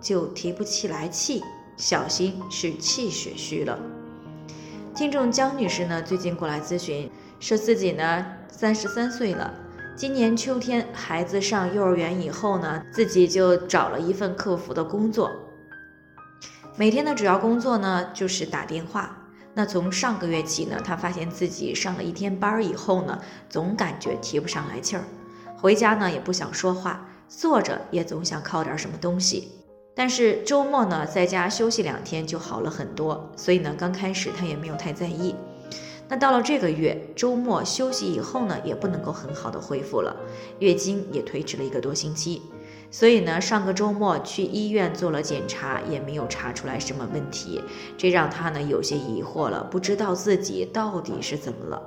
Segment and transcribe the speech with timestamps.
[0.00, 1.42] 就提不起来气，
[1.76, 3.78] 小心是气血虚了。
[4.94, 9.54] 听众江女士呢，最近过来咨询，说自己呢三十三岁了，
[9.96, 15.30] 今年秋天孩子上幼儿园以后呢，自己就找了一份客服的工作，
[16.76, 19.16] 每天的主要工作呢就是打电话。
[19.54, 25.02] 那从上个月起呢，她发现自己上了一天班以后呢，总感觉提不上来气儿。
[25.56, 29.48] 回家呢也不想说话，坐着也总想靠点什么东西。
[29.98, 35.34] 但是周末呢在家休息两天就好了很多，所以呢刚开始他也没有太在意。
[36.08, 40.14] 那到了这个月周末休息以后呢，也不能够很好的恢复了，
[40.60, 42.40] 月经也推迟了一个多星期。
[42.92, 47.60] 所以呢上个周末去医院做了检查，也没有查出来什么问题，
[47.96, 51.82] 这让他呢有些疑惑了，不知道自己到底是怎么了。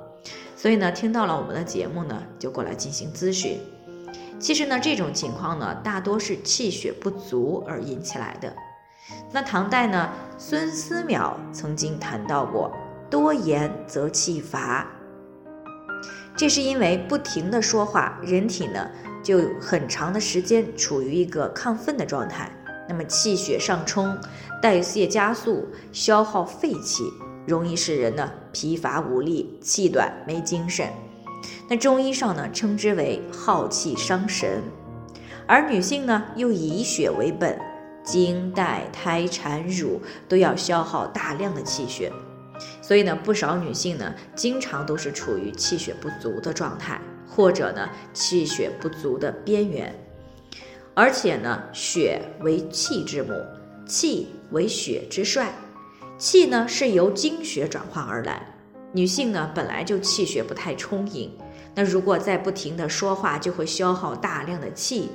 [0.54, 3.58] 所以呢，听到了我们的节目呢，就过来进行咨询。
[4.42, 8.52] 其实呢，这种情况呢，大多是气血不足而引起来的。
[9.30, 12.76] 那唐代呢，孙思邈曾经谈到过，
[13.08, 14.84] 多言则气乏。
[16.36, 18.90] 这是因为不停的说话，人体呢
[19.22, 22.50] 就很长的时间处于一个亢奋的状态，
[22.88, 24.18] 那么气血上冲，
[24.60, 27.04] 代谢加速，消耗废气。
[27.46, 30.88] 容易使人呢疲乏无力、气短、没精神。
[31.72, 34.62] 那中医上呢称之为耗气伤神，
[35.46, 37.58] 而女性呢又以血为本，
[38.04, 42.12] 经、带、胎、产、乳都要消耗大量的气血，
[42.82, 49.98] 所以呢不少女性呢经常都是处于气血不足的状态，或者呢气血不足的边缘。
[50.92, 53.32] 而且呢血为气之母，
[53.86, 55.50] 气为血之帅。
[56.18, 58.46] 气呢是由精血转化而来，
[58.92, 61.30] 女性呢本来就气血不太充盈，
[61.74, 65.08] 那如果再不停的说话，就会消耗大量的气，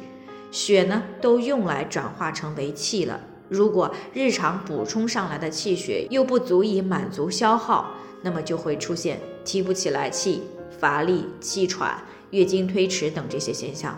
[0.52, 3.20] 血呢都用来转化成为气了。
[3.50, 10.42] 如果日常补充上来的气血又不足以满足消耗，那么就会出现提不起来气、
[10.80, 11.98] 乏力、气喘、
[12.32, 13.98] 月经推迟等这些现象。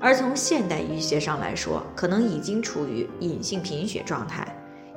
[0.00, 4.44] 而从现代医学上来说，可能已经处于隐性贫血状态。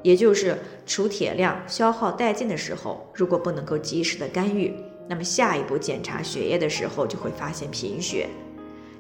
[0.06, 0.56] 也就是
[0.86, 4.72] 储铁量消耗殆尽的时候，如果不能够及时的干预，
[5.08, 8.30] 那么下一步检查血液的时候就会发现贫血。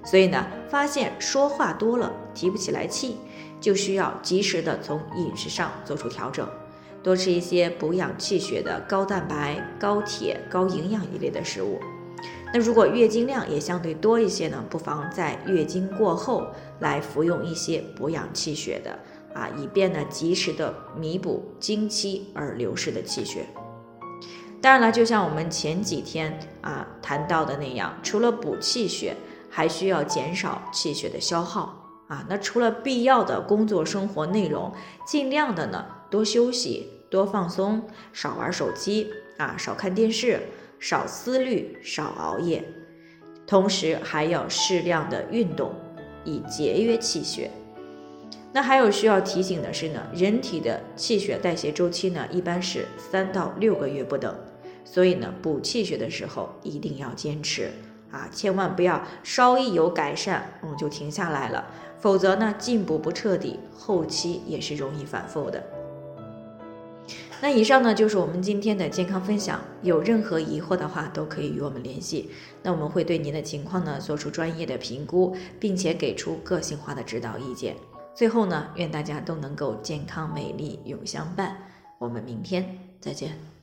[0.03, 3.17] 所以呢，发现说话多了提不起来气，
[3.61, 6.49] 就需要及时的从饮食上做出调整，
[7.03, 11.79] 多吃一些补养气血的高蛋白、高铁、高营养一类的食物。
[12.51, 16.47] 那如果月经量也相对多一些呢，不妨在月经过后
[16.79, 18.97] 来服用一些补养气血的。
[19.35, 23.45] 啊，以便呢及时的弥补经期而流失的气血。
[24.61, 29.15] 当然了，就像我们前几天啊谈到的那样，除了补气血，
[29.49, 32.25] 还需要减少气血的消耗啊。
[32.29, 34.73] 那除了必要的工作生活内容，
[35.05, 40.39] 尽量的呢多休息、多放松，少玩手机啊，少看电视，
[40.79, 42.63] 少思虑，少熬夜，
[43.45, 45.75] 同时还要适量的运动，
[46.23, 47.51] 以节约气血。
[48.55, 54.33] 那还有需要提醒的是呢，人体的气血代谢周期呢，一般是三到六个月不等，
[54.85, 57.69] 所以呢，补气血的时候一定要坚持
[58.11, 61.65] 啊，千万不要稍一有改善，嗯，就停下来了，
[61.99, 65.61] 否则呢，进步不彻底，后期也是容易反复的。
[67.41, 72.29] 那以上呢就是我们今天的健康分享，有任何疑惑的话都可以与我们联系，
[72.63, 77.75] 那我们会对您的情况呢做出专业的评估，并且给出个性化的指导意见。
[78.15, 81.57] 最后呢，愿大家都能够健康美丽永相伴。
[81.99, 82.65] 我们明天
[83.01, 83.54] 再见。